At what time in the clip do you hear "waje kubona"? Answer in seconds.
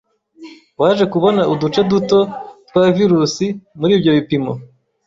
0.81-1.41